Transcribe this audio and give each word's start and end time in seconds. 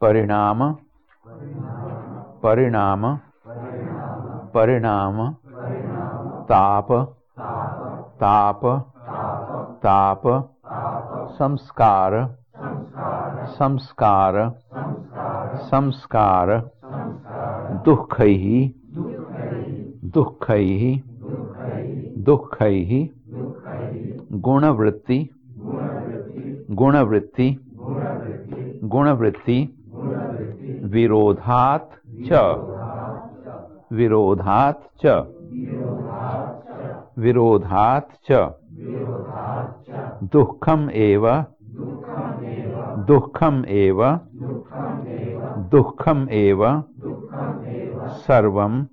परिणाम 0.00 0.60
परिणाम 2.42 3.02
परिणाम, 4.54 5.18
ताप 6.50 6.92
ताप 8.20 8.66
ताप, 9.84 10.22
संस्कार 11.38 12.12
संस्कार 13.58 14.36
संस्कार, 15.70 16.50
दुःखैः 17.84 18.46
दुःखैः 20.14 20.84
दुःखैः, 22.24 22.92
गुणवृत्ति 24.40 25.18
गुणवृत्ति 26.70 27.48
गुणवृत्ति 28.84 29.58
विरोधात् 30.92 31.92
च। 32.28 32.32
विरोधात् 33.92 34.84
च। 35.02 35.06
विरोधात् 37.18 38.12
च। 38.28 38.32
दुःखम 40.32 40.88
एव। 40.90 41.26
दुःखम 43.08 43.64
एव। 43.68 44.02
दुःखम 45.74 46.28
एव। 46.30 46.62
सर्वं 48.26 48.84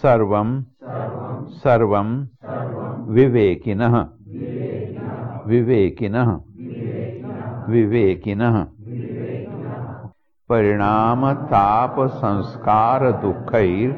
सर्वं 0.00 0.62
सर्वं 1.62 2.08
विवेकिनः। 3.14 3.94
विवेकिनः। 5.46 6.30
विवेकिनः। 7.72 8.77
परिणाम 10.50 11.32
ताप 11.32 11.96
संस्कार 12.00 13.10
दुःखैर् 13.10 13.92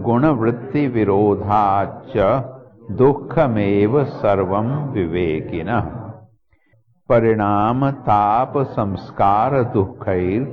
गुणवृत्ति 0.00 0.86
विरोधाच्च 0.86 2.44
दुःखमेव 2.90 4.04
सर्वं 4.04 4.92
विवेकिनः। 4.92 5.80
परिणाम 7.08 7.90
ताप 7.90 8.58
संस्कार 8.58 9.62
दुःखैर् 9.62 10.46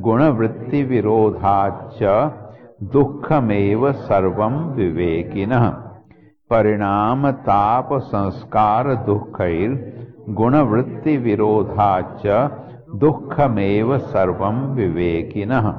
गुणवृत्ति 0.00 0.82
विरोधाच्च 0.82 2.02
दुःखमेव 2.82 3.92
सर्वं 3.92 4.74
विवेकिनः। 4.74 5.68
परिणाम 6.50 7.30
ताप 7.30 7.88
संस्कार 7.92 8.94
दुःखैर् 8.94 9.78
गुणवृत्ति 10.30 11.16
विरोधाच्च 11.16 12.26
दुःखमेव 13.02 13.96
सर्वं 13.98 14.58
विवेकिनः 14.74 15.70